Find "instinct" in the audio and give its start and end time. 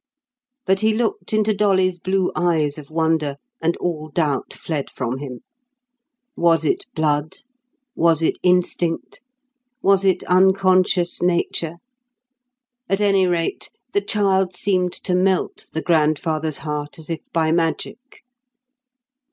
8.41-9.21